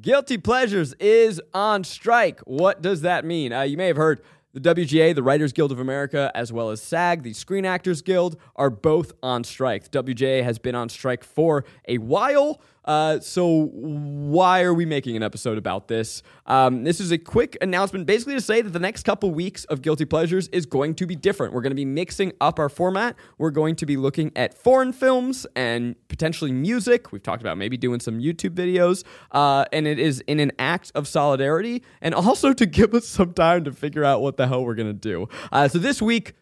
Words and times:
Guilty 0.00 0.38
Pleasures 0.38 0.94
is 0.94 1.42
on 1.52 1.84
strike. 1.84 2.40
What 2.46 2.80
does 2.80 3.02
that 3.02 3.24
mean? 3.24 3.52
Uh, 3.52 3.62
you 3.62 3.76
may 3.76 3.88
have 3.88 3.98
heard 3.98 4.22
the 4.54 4.60
WGA, 4.60 5.12
the 5.16 5.22
Writers 5.22 5.52
Guild 5.52 5.72
of 5.72 5.80
America, 5.80 6.30
as 6.32 6.52
well 6.52 6.70
as 6.70 6.80
SAG, 6.80 7.24
the 7.24 7.32
Screen 7.32 7.64
Actors 7.64 8.02
Guild, 8.02 8.36
are 8.54 8.70
both 8.70 9.12
on 9.20 9.42
strike. 9.42 9.90
The 9.90 10.02
WGA 10.02 10.44
has 10.44 10.60
been 10.60 10.76
on 10.76 10.88
strike 10.88 11.24
for 11.24 11.64
a 11.88 11.98
while. 11.98 12.60
Uh, 12.84 13.18
so 13.20 13.70
why 13.72 14.62
are 14.62 14.74
we 14.74 14.84
making 14.84 15.16
an 15.16 15.22
episode 15.22 15.56
about 15.56 15.88
this? 15.88 16.22
Um, 16.46 16.84
this 16.84 17.00
is 17.00 17.10
a 17.12 17.18
quick 17.18 17.56
announcement, 17.62 18.06
basically 18.06 18.34
to 18.34 18.40
say 18.40 18.60
that 18.60 18.70
the 18.70 18.78
next 18.78 19.04
couple 19.04 19.30
weeks 19.30 19.64
of 19.64 19.80
Guilty 19.80 20.04
Pleasures 20.04 20.48
is 20.48 20.66
going 20.66 20.94
to 20.96 21.06
be 21.06 21.16
different. 21.16 21.54
We're 21.54 21.62
going 21.62 21.70
to 21.70 21.76
be 21.76 21.86
mixing 21.86 22.32
up 22.40 22.58
our 22.58 22.68
format. 22.68 23.16
We're 23.38 23.50
going 23.50 23.76
to 23.76 23.86
be 23.86 23.96
looking 23.96 24.32
at 24.36 24.54
foreign 24.54 24.92
films 24.92 25.46
and 25.56 25.96
potentially 26.08 26.52
music. 26.52 27.10
We've 27.10 27.22
talked 27.22 27.42
about 27.42 27.56
maybe 27.56 27.76
doing 27.76 28.00
some 28.00 28.20
YouTube 28.20 28.50
videos, 28.50 29.04
uh, 29.32 29.64
and 29.72 29.86
it 29.86 29.98
is 29.98 30.20
in 30.26 30.40
an 30.40 30.52
act 30.58 30.92
of 30.94 31.08
solidarity 31.08 31.82
and 32.02 32.14
also 32.14 32.52
to 32.52 32.66
give 32.66 32.92
us 32.94 33.06
some 33.06 33.32
time 33.32 33.64
to 33.64 33.72
figure 33.72 34.04
out 34.04 34.20
what 34.20 34.36
the 34.44 34.48
hell 34.48 34.64
we're 34.64 34.74
going 34.74 34.88
to 34.88 34.92
do. 34.92 35.28
Uh, 35.50 35.68
so 35.68 35.78
this 35.78 36.00
week. 36.00 36.34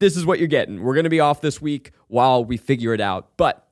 This 0.00 0.16
is 0.16 0.24
what 0.24 0.38
you're 0.38 0.48
getting. 0.48 0.82
We're 0.82 0.94
going 0.94 1.04
to 1.04 1.10
be 1.10 1.20
off 1.20 1.42
this 1.42 1.60
week 1.60 1.90
while 2.08 2.42
we 2.42 2.56
figure 2.56 2.94
it 2.94 3.02
out. 3.02 3.36
But 3.36 3.68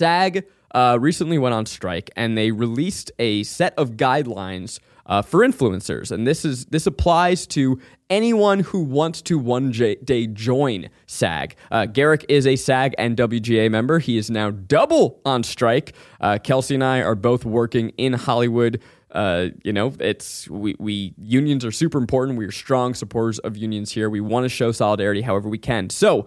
SAG 0.00 0.46
uh, 0.74 0.96
recently 0.98 1.36
went 1.36 1.54
on 1.54 1.66
strike 1.66 2.10
and 2.16 2.36
they 2.36 2.50
released 2.50 3.12
a 3.18 3.42
set 3.42 3.74
of 3.76 3.98
guidelines 3.98 4.80
uh, 5.08 5.22
for 5.22 5.40
influencers, 5.40 6.12
and 6.12 6.26
this 6.26 6.44
is 6.44 6.66
this 6.66 6.86
applies 6.86 7.46
to 7.46 7.80
anyone 8.10 8.60
who 8.60 8.80
wants 8.80 9.22
to 9.22 9.38
one 9.38 9.72
j- 9.72 9.96
day 9.96 10.26
join 10.26 10.90
SAG. 11.06 11.56
Uh, 11.70 11.86
Garrick 11.86 12.26
is 12.28 12.46
a 12.46 12.56
SAG 12.56 12.94
and 12.98 13.16
WGA 13.16 13.70
member. 13.70 14.00
He 14.00 14.18
is 14.18 14.30
now 14.30 14.50
double 14.50 15.20
on 15.24 15.42
strike. 15.42 15.94
Uh, 16.20 16.38
Kelsey 16.42 16.74
and 16.74 16.84
I 16.84 17.00
are 17.00 17.14
both 17.14 17.46
working 17.46 17.90
in 17.96 18.12
Hollywood. 18.12 18.82
Uh, 19.12 19.48
you 19.64 19.72
know, 19.72 19.92
it's 20.00 20.48
we, 20.50 20.76
we 20.78 21.14
unions 21.16 21.64
are 21.64 21.72
super 21.72 21.98
important. 21.98 22.38
We 22.38 22.44
are 22.46 22.50
strong 22.52 22.94
supporters 22.94 23.38
of 23.40 23.56
unions 23.56 23.92
here. 23.92 24.10
We 24.10 24.20
want 24.20 24.44
to 24.44 24.48
show 24.48 24.70
solidarity 24.72 25.22
however 25.22 25.48
we 25.48 25.58
can. 25.58 25.88
So, 25.90 26.26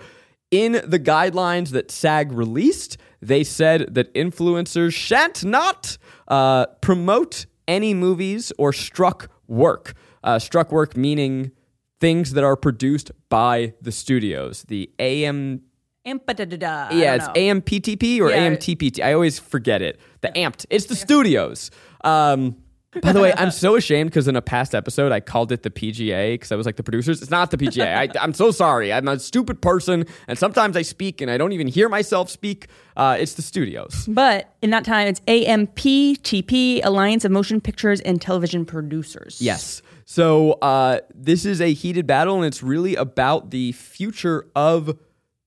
in 0.49 0.81
the 0.85 0.99
guidelines 0.99 1.69
that 1.69 1.91
SAG 1.91 2.31
released, 2.31 2.97
they 3.21 3.43
said 3.43 3.93
that 3.93 4.13
influencers 4.13 4.93
shan't 4.93 5.45
not 5.45 5.97
uh, 6.27 6.65
promote 6.81 7.45
any 7.67 7.93
movies 7.93 8.51
or 8.57 8.73
struck 8.73 9.29
work. 9.47 9.93
Uh, 10.23 10.39
struck 10.39 10.71
work 10.71 10.97
meaning 10.97 11.51
things 11.99 12.33
that 12.33 12.43
are 12.43 12.55
produced 12.57 13.11
by 13.29 13.73
the 13.81 13.91
studios. 13.91 14.63
The 14.67 14.89
AM. 14.99 15.61
Impa-da-da-da. 16.05 16.89
Yeah, 16.95 17.13
it's 17.15 17.27
AMPTP 17.27 18.19
or 18.21 18.31
Yeah. 18.31 18.49
AMTPT. 18.49 19.03
I 19.03 19.13
always 19.13 19.37
forget 19.37 19.83
it. 19.83 19.99
The 20.21 20.29
amped. 20.29 20.65
It's 20.71 20.85
the 20.87 20.95
studios. 20.95 21.69
Um, 22.03 22.57
by 23.01 23.13
the 23.13 23.21
way, 23.21 23.33
I'm 23.35 23.51
so 23.51 23.75
ashamed 23.75 24.09
because 24.09 24.27
in 24.27 24.35
a 24.35 24.41
past 24.41 24.75
episode 24.75 25.11
I 25.11 25.19
called 25.19 25.51
it 25.51 25.63
the 25.63 25.69
PGA 25.69 26.33
because 26.33 26.51
I 26.51 26.55
was 26.55 26.65
like 26.65 26.75
the 26.75 26.83
producers. 26.83 27.21
It's 27.21 27.31
not 27.31 27.51
the 27.51 27.57
PGA. 27.57 27.95
I, 27.95 28.09
I'm 28.21 28.33
so 28.33 28.51
sorry. 28.51 28.91
I'm 28.91 29.07
a 29.07 29.19
stupid 29.19 29.61
person, 29.61 30.05
and 30.27 30.37
sometimes 30.37 30.75
I 30.75 30.81
speak 30.81 31.21
and 31.21 31.31
I 31.31 31.37
don't 31.37 31.53
even 31.53 31.67
hear 31.67 31.87
myself 31.89 32.29
speak. 32.29 32.67
Uh, 32.97 33.17
it's 33.19 33.35
the 33.35 33.41
studios. 33.41 34.05
But 34.07 34.53
in 34.61 34.69
that 34.71 34.83
time, 34.83 35.07
it's 35.07 35.21
AMPTP, 35.21 36.81
Alliance 36.83 37.23
of 37.23 37.31
Motion 37.31 37.61
Pictures 37.61 38.01
and 38.01 38.21
Television 38.21 38.65
Producers. 38.65 39.41
Yes. 39.41 39.81
So 40.05 40.53
uh, 40.53 40.99
this 41.15 41.45
is 41.45 41.61
a 41.61 41.71
heated 41.73 42.05
battle, 42.05 42.35
and 42.35 42.45
it's 42.45 42.61
really 42.61 42.95
about 42.95 43.51
the 43.51 43.71
future 43.71 44.45
of 44.55 44.97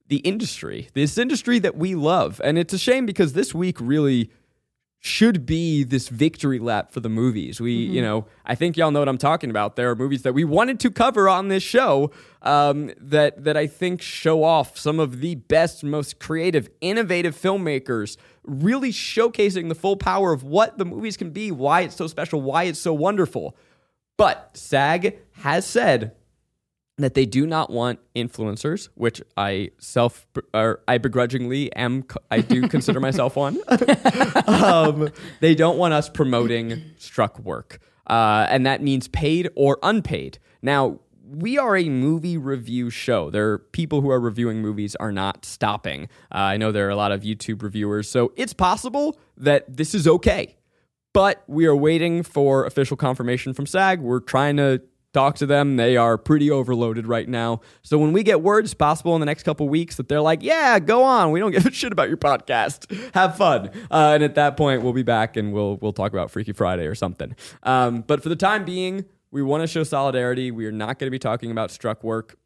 the 0.08 0.16
industry, 0.18 0.88
this 0.94 1.18
industry 1.18 1.58
that 1.58 1.76
we 1.76 1.94
love. 1.94 2.40
And 2.44 2.58
it's 2.58 2.72
a 2.72 2.78
shame 2.78 3.04
because 3.04 3.32
this 3.32 3.54
week 3.54 3.76
really 3.80 4.30
should 5.04 5.44
be 5.44 5.84
this 5.84 6.08
victory 6.08 6.58
lap 6.58 6.90
for 6.90 7.00
the 7.00 7.10
movies. 7.10 7.60
We, 7.60 7.72
you 7.72 8.00
know, 8.00 8.24
I 8.46 8.54
think 8.54 8.78
y'all 8.78 8.90
know 8.90 9.00
what 9.00 9.08
I'm 9.08 9.18
talking 9.18 9.50
about. 9.50 9.76
There 9.76 9.90
are 9.90 9.94
movies 9.94 10.22
that 10.22 10.32
we 10.32 10.44
wanted 10.44 10.80
to 10.80 10.90
cover 10.90 11.28
on 11.28 11.48
this 11.48 11.62
show 11.62 12.10
um, 12.40 12.90
that 12.96 13.44
that 13.44 13.54
I 13.54 13.66
think 13.66 14.00
show 14.00 14.42
off 14.42 14.78
some 14.78 14.98
of 14.98 15.20
the 15.20 15.34
best, 15.34 15.84
most 15.84 16.18
creative, 16.20 16.70
innovative 16.80 17.36
filmmakers, 17.36 18.16
really 18.44 18.90
showcasing 18.90 19.68
the 19.68 19.74
full 19.74 19.98
power 19.98 20.32
of 20.32 20.42
what 20.42 20.78
the 20.78 20.86
movies 20.86 21.18
can 21.18 21.32
be, 21.32 21.50
why 21.50 21.82
it's 21.82 21.96
so 21.96 22.06
special, 22.06 22.40
why 22.40 22.62
it's 22.62 22.80
so 22.80 22.94
wonderful. 22.94 23.54
But 24.16 24.56
SAG 24.56 25.18
has 25.32 25.66
said 25.66 26.12
that 26.96 27.14
they 27.14 27.26
do 27.26 27.46
not 27.46 27.70
want 27.70 27.98
influencers, 28.14 28.88
which 28.94 29.20
I 29.36 29.70
self 29.78 30.26
or 30.52 30.80
I 30.86 30.98
begrudgingly 30.98 31.74
am. 31.74 32.04
I 32.30 32.40
do 32.40 32.68
consider 32.68 33.00
myself 33.00 33.36
one. 33.36 33.58
um, 34.46 35.10
they 35.40 35.54
don't 35.54 35.76
want 35.76 35.94
us 35.94 36.08
promoting 36.08 36.82
struck 36.96 37.38
work, 37.40 37.80
uh, 38.06 38.46
and 38.48 38.66
that 38.66 38.82
means 38.82 39.08
paid 39.08 39.50
or 39.56 39.78
unpaid. 39.82 40.38
Now 40.62 41.00
we 41.26 41.58
are 41.58 41.76
a 41.76 41.88
movie 41.88 42.36
review 42.36 42.90
show. 42.90 43.30
There 43.30 43.50
are 43.52 43.58
people 43.58 44.00
who 44.00 44.10
are 44.10 44.20
reviewing 44.20 44.62
movies 44.62 44.94
are 44.96 45.10
not 45.10 45.44
stopping. 45.44 46.04
Uh, 46.32 46.38
I 46.38 46.56
know 46.58 46.70
there 46.70 46.86
are 46.86 46.90
a 46.90 46.96
lot 46.96 47.12
of 47.12 47.22
YouTube 47.22 47.62
reviewers, 47.62 48.08
so 48.08 48.32
it's 48.36 48.52
possible 48.52 49.18
that 49.36 49.76
this 49.76 49.94
is 49.94 50.06
okay 50.06 50.56
but 51.14 51.44
we 51.46 51.64
are 51.64 51.76
waiting 51.76 52.22
for 52.22 52.66
official 52.66 52.96
confirmation 52.96 53.54
from 53.54 53.66
SAG. 53.66 54.00
We're 54.00 54.20
trying 54.20 54.56
to 54.58 54.82
talk 55.14 55.36
to 55.36 55.46
them. 55.46 55.76
They 55.76 55.96
are 55.96 56.18
pretty 56.18 56.50
overloaded 56.50 57.06
right 57.06 57.28
now. 57.28 57.60
So 57.82 57.96
when 57.96 58.12
we 58.12 58.22
get 58.22 58.42
word, 58.42 58.64
it's 58.64 58.74
possible 58.74 59.14
in 59.14 59.20
the 59.20 59.26
next 59.26 59.44
couple 59.44 59.68
weeks 59.68 59.96
that 59.96 60.08
they're 60.08 60.20
like, 60.20 60.42
"Yeah, 60.42 60.78
go 60.80 61.02
on. 61.02 61.30
We 61.30 61.40
don't 61.40 61.52
give 61.52 61.64
a 61.64 61.70
shit 61.72 61.92
about 61.92 62.08
your 62.08 62.18
podcast. 62.18 63.14
Have 63.14 63.36
fun." 63.36 63.70
Uh, 63.90 64.12
and 64.14 64.22
at 64.22 64.34
that 64.34 64.56
point, 64.56 64.82
we'll 64.82 64.92
be 64.92 65.02
back 65.02 65.36
and 65.36 65.52
we'll 65.52 65.76
we'll 65.76 65.92
talk 65.92 66.12
about 66.12 66.30
Freaky 66.30 66.52
Friday 66.52 66.86
or 66.86 66.94
something. 66.94 67.34
Um, 67.62 68.02
but 68.02 68.22
for 68.22 68.28
the 68.28 68.36
time 68.36 68.64
being, 68.64 69.06
we 69.30 69.42
want 69.42 69.62
to 69.62 69.66
show 69.66 69.84
solidarity. 69.84 70.50
We 70.50 70.66
are 70.66 70.72
not 70.72 70.98
going 70.98 71.06
to 71.06 71.12
be 71.12 71.18
talking 71.18 71.50
about 71.50 71.70
struck 71.70 72.04
work. 72.04 72.36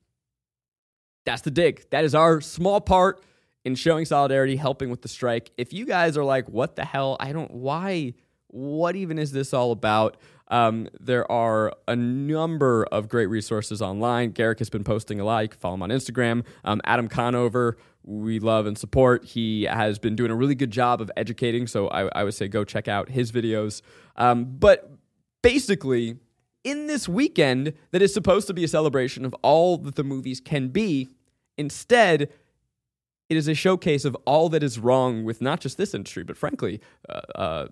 That's 1.25 1.43
the 1.43 1.51
dig. 1.51 1.89
That 1.91 2.05
is 2.05 2.15
our 2.15 2.41
small 2.41 2.81
part 2.81 3.23
in 3.65 3.75
showing 3.75 4.05
solidarity, 4.05 4.57
helping 4.57 4.89
with 4.89 5.03
the 5.03 5.09
strike. 5.09 5.51
If 5.57 5.73
you 5.73 5.87
guys 5.87 6.17
are 6.17 6.25
like, 6.25 6.49
"What 6.49 6.77
the 6.77 6.85
hell? 6.85 7.17
I 7.19 7.33
don't 7.33 7.51
why." 7.51 8.15
what 8.49 8.97
even 8.97 9.19
is 9.19 9.33
this 9.33 9.53
all 9.55 9.73
about? 9.73 10.17
Um, 10.51 10.89
there 10.99 11.31
are 11.31 11.73
a 11.87 11.95
number 11.95 12.85
of 12.91 13.09
great 13.09 13.27
resources 13.27 13.83
online. 13.83 14.31
Garrick 14.31 14.59
has 14.59 14.71
been 14.71 14.85
posting 14.85 15.21
a 15.21 15.25
lot. 15.25 15.41
You 15.41 15.49
can 15.49 15.59
follow 15.59 15.75
him 15.75 15.83
on 15.83 15.91
Instagram. 15.91 16.45
Um, 16.65 16.81
Adam 16.85 17.09
Conover, 17.09 17.77
we 18.03 18.39
love 18.39 18.67
and 18.67 18.77
support. 18.77 19.25
He 19.25 19.65
has 19.65 19.99
been 19.99 20.17
doing 20.17 20.31
a 20.31 20.37
really 20.37 20.55
good 20.55 20.71
job 20.71 21.01
of 21.01 21.11
educating, 21.17 21.67
so 21.67 21.89
I, 21.89 22.09
I 22.21 22.25
would 22.25 22.35
say 22.35 22.49
go 22.49 22.65
check 22.65 22.89
out 22.89 23.11
his 23.11 23.31
videos. 23.31 23.83
Um, 24.17 24.57
but 24.59 24.91
basically, 25.43 26.17
in 26.65 26.87
this 26.87 27.09
weekend 27.09 27.73
that 27.93 28.03
is 28.03 28.13
supposed 28.13 28.47
to 28.47 28.55
be 28.55 28.65
a 28.65 28.69
celebration 28.69 29.25
of 29.25 29.35
all 29.43 29.77
that 29.79 29.95
the 29.95 30.05
movies 30.05 30.41
can 30.41 30.69
be, 30.69 31.09
instead, 31.57 32.31
it 33.29 33.37
is 33.37 33.49
a 33.49 33.55
showcase 33.55 34.05
of 34.05 34.17
all 34.25 34.49
that 34.49 34.63
is 34.63 34.79
wrong 34.79 35.25
with 35.25 35.43
not 35.43 35.61
just 35.61 35.77
this 35.77 35.95
industry, 35.95 36.25
but 36.25 36.37
frankly, 36.37 36.81
uh, 37.09 37.21
uh, 37.35 37.67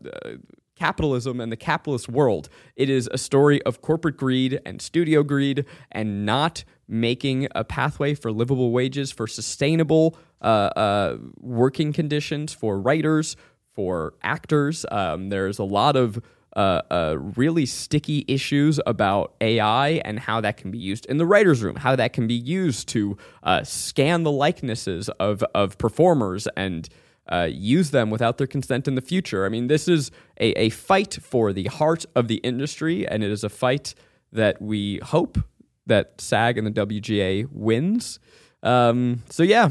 capitalism 0.76 1.40
and 1.40 1.50
the 1.50 1.56
capitalist 1.56 2.08
world. 2.08 2.48
It 2.76 2.88
is 2.88 3.08
a 3.12 3.18
story 3.18 3.62
of 3.62 3.82
corporate 3.82 4.16
greed 4.16 4.60
and 4.64 4.80
studio 4.80 5.22
greed 5.22 5.64
and 5.90 6.24
not 6.24 6.64
making 6.86 7.48
a 7.54 7.64
pathway 7.64 8.14
for 8.14 8.30
livable 8.30 8.70
wages, 8.70 9.10
for 9.10 9.26
sustainable 9.26 10.16
uh, 10.40 10.70
uh, 10.76 11.18
working 11.40 11.92
conditions 11.92 12.52
for 12.52 12.78
writers, 12.78 13.36
for 13.74 14.14
actors. 14.22 14.86
Um, 14.90 15.30
there's 15.30 15.58
a 15.58 15.64
lot 15.64 15.96
of 15.96 16.20
uh, 16.54 16.80
uh, 16.90 17.16
really 17.18 17.66
sticky 17.66 18.24
issues 18.28 18.80
about 18.86 19.34
AI 19.42 20.00
and 20.06 20.18
how 20.18 20.40
that 20.40 20.56
can 20.56 20.70
be 20.70 20.78
used 20.78 21.04
in 21.06 21.18
the 21.18 21.26
writer's 21.26 21.62
room, 21.62 21.76
how 21.76 21.94
that 21.94 22.14
can 22.14 22.26
be 22.26 22.34
used 22.34 22.88
to 22.88 23.16
uh, 23.42 23.62
scan 23.62 24.22
the 24.22 24.32
likenesses 24.32 25.10
of, 25.20 25.44
of 25.54 25.76
performers 25.76 26.48
and 26.56 26.88
uh, 27.28 27.48
use 27.50 27.90
them 27.90 28.10
without 28.10 28.38
their 28.38 28.46
consent 28.46 28.86
in 28.86 28.94
the 28.94 29.00
future. 29.00 29.44
I 29.44 29.48
mean, 29.48 29.66
this 29.66 29.88
is 29.88 30.10
a, 30.38 30.50
a 30.58 30.70
fight 30.70 31.14
for 31.14 31.52
the 31.52 31.64
heart 31.64 32.04
of 32.14 32.28
the 32.28 32.36
industry, 32.36 33.06
and 33.06 33.24
it 33.24 33.30
is 33.30 33.44
a 33.44 33.48
fight 33.48 33.94
that 34.32 34.60
we 34.60 34.98
hope 34.98 35.38
that 35.86 36.20
SAG 36.20 36.58
and 36.58 36.66
the 36.66 36.86
WGA 36.86 37.48
wins. 37.50 38.18
Um, 38.62 39.22
so, 39.30 39.42
yeah, 39.42 39.70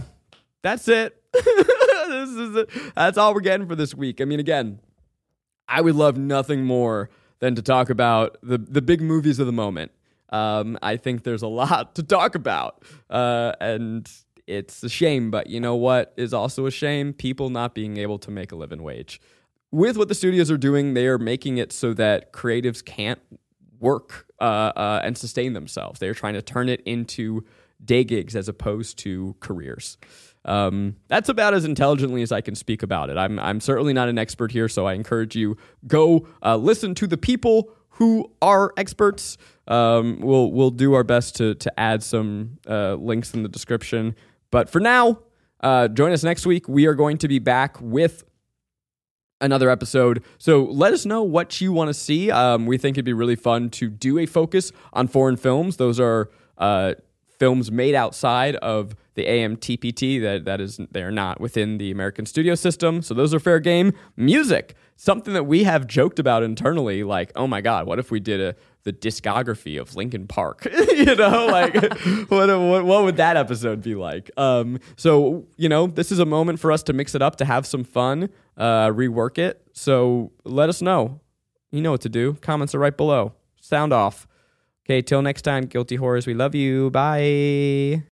that's 0.62 0.88
it. 0.88 1.22
this 1.34 2.30
is 2.30 2.56
it. 2.56 2.70
That's 2.96 3.18
all 3.18 3.34
we're 3.34 3.42
getting 3.42 3.68
for 3.68 3.76
this 3.76 3.94
week. 3.94 4.22
I 4.22 4.26
mean, 4.26 4.40
again, 4.40 4.80
I 5.68 5.82
would 5.82 5.96
love 5.96 6.18
nothing 6.18 6.64
more 6.64 7.10
than 7.40 7.56
to 7.56 7.62
talk 7.62 7.90
about 7.90 8.38
the 8.42 8.58
the 8.58 8.82
big 8.82 9.02
movies 9.02 9.40
of 9.40 9.46
the 9.46 9.54
moment. 9.54 9.92
Um, 10.30 10.78
I 10.82 10.98
think 10.98 11.24
there's 11.24 11.42
a 11.42 11.48
lot 11.48 11.96
to 11.96 12.04
talk 12.04 12.36
about, 12.36 12.84
uh, 13.10 13.54
and 13.60 14.10
it's 14.48 14.84
a 14.84 14.90
shame. 14.90 15.32
But 15.32 15.48
you 15.48 15.60
know 15.60 15.76
what 15.76 16.14
is 16.18 16.34
also 16.34 16.66
a 16.66 16.72
shame? 16.72 17.14
People 17.14 17.50
not 17.50 17.74
being 17.76 17.98
able 17.98 18.20
to 18.20 18.32
make 18.32 18.52
a 18.52 18.56
living 18.56 18.84
wage. 18.84 19.22
With 19.72 19.98
what 19.98 20.08
the 20.08 20.16
studios 20.16 20.50
are 20.52 20.58
doing, 20.58 20.94
they 20.94 21.08
are 21.08 21.18
making 21.18 21.58
it 21.58 21.74
so 21.74 21.94
that 21.96 22.32
creatives 22.32 22.84
can't 22.84 23.20
work 23.80 24.28
uh, 24.40 24.72
uh, 24.76 25.02
and 25.04 25.18
sustain 25.18 25.54
themselves. 25.54 26.00
They 26.00 26.08
are 26.08 26.14
trying 26.14 26.36
to 26.36 26.42
turn 26.42 26.70
it 26.70 26.82
into 26.86 27.44
day 27.84 28.04
gigs 28.04 28.36
as 28.36 28.48
opposed 28.48 28.98
to 29.00 29.36
careers. 29.42 29.98
um, 30.46 30.96
that's 31.08 31.28
about 31.30 31.54
as 31.54 31.66
intelligently 31.66 32.22
as 32.22 32.32
I 32.32 32.42
can 32.42 32.56
speak 32.56 32.84
about 32.84 33.10
it. 33.10 33.18
I'm 33.18 33.40
I'm 33.40 33.60
certainly 33.60 33.94
not 33.94 34.10
an 34.10 34.18
expert 34.18 34.52
here, 34.52 34.70
so 34.70 34.86
I 34.86 34.94
encourage 34.94 35.36
you 35.36 35.58
go 35.88 36.28
uh, 36.44 36.56
listen 36.56 36.96
to 36.96 37.08
the 37.08 37.18
people 37.18 37.72
who 37.90 38.32
are 38.42 38.74
experts. 38.78 39.38
Um, 39.68 40.20
we'll 40.22 40.52
we'll 40.52 40.72
do 40.72 40.94
our 40.94 41.04
best 41.04 41.36
to 41.38 41.56
to 41.56 41.80
add 41.80 42.04
some 42.04 42.60
uh, 42.68 42.94
links 42.96 43.34
in 43.34 43.44
the 43.44 43.50
description. 43.50 44.16
But 44.56 44.70
for 44.70 44.80
now, 44.80 45.20
uh, 45.60 45.90
join 45.90 46.14
us 46.14 46.24
next 46.24 46.46
week. 46.46 46.70
We 46.70 46.86
are 46.86 46.94
going 46.94 47.18
to 47.18 47.28
be 47.28 47.40
back 47.40 47.76
with 47.82 48.24
another 49.42 49.70
episode. 49.70 50.24
So 50.38 50.64
let 50.64 50.94
us 50.94 51.06
know 51.06 51.24
what 51.24 51.60
you 51.60 51.74
want 51.74 51.90
to 51.90 51.94
see. 51.94 52.32
Um, 52.32 52.66
we 52.66 52.78
think 52.78 52.96
it'd 52.96 53.04
be 53.04 53.12
really 53.12 53.36
fun 53.36 53.70
to 53.72 53.90
do 53.90 54.18
a 54.18 54.26
focus 54.26 54.72
on 54.94 55.10
foreign 55.10 55.36
films. 55.36 55.76
Those 55.76 56.00
are 56.00 56.32
uh, 56.58 56.94
films 57.40 57.72
made 57.72 57.96
outside 57.96 58.56
of 58.58 58.96
the 59.16 59.26
AMTPT. 59.26 60.22
That 60.22 60.46
that 60.46 60.62
is 60.62 60.80
they 60.92 61.04
are 61.04 61.12
not 61.12 61.40
within 61.40 61.78
the 61.78 61.92
American 61.92 62.26
studio 62.26 62.56
system. 62.56 63.02
So 63.02 63.14
those 63.14 63.34
are 63.34 63.40
fair 63.40 63.60
game. 63.60 63.94
Music, 64.18 64.76
something 64.96 65.34
that 65.34 65.46
we 65.46 65.64
have 65.64 65.88
joked 65.88 66.20
about 66.20 66.44
internally. 66.44 67.04
Like, 67.04 67.32
oh 67.36 67.48
my 67.48 67.62
god, 67.62 67.88
what 67.88 68.00
if 68.00 68.12
we 68.12 68.20
did 68.20 68.42
a 68.42 68.56
the 68.86 68.94
discography 68.94 69.82
of 69.82 69.96
Linkin 69.96 70.28
Park. 70.28 70.68
you 70.96 71.16
know, 71.16 71.48
like 71.48 71.74
what, 72.30 72.48
what, 72.48 72.86
what 72.86 73.04
would 73.04 73.18
that 73.18 73.36
episode 73.36 73.82
be 73.82 73.96
like? 73.96 74.32
Um, 74.38 74.80
so 74.96 75.46
you 75.58 75.68
know, 75.68 75.88
this 75.88 76.12
is 76.12 76.20
a 76.20 76.26
moment 76.26 76.60
for 76.60 76.72
us 76.72 76.84
to 76.84 76.94
mix 76.94 77.14
it 77.16 77.22
up, 77.22 77.36
to 77.38 77.46
have 77.46 77.66
some 77.66 77.84
fun, 77.84 78.30
uh, 78.56 78.88
rework 78.88 79.38
it. 79.38 79.62
So 79.74 80.32
let 80.46 80.70
us 80.70 80.82
know. 80.82 81.20
You 81.72 81.82
know 81.82 81.92
what 81.92 82.02
to 82.02 82.10
do. 82.10 82.34
Comments 82.42 82.74
are 82.74 82.80
right 82.80 82.96
below. 82.96 83.34
Sound 83.60 83.92
off. 83.92 84.28
Okay, 84.86 85.02
till 85.02 85.22
next 85.22 85.42
time, 85.42 85.66
guilty 85.66 85.96
horrors. 85.96 86.28
We 86.28 86.34
love 86.34 86.54
you. 86.56 86.92
Bye. 86.92 88.06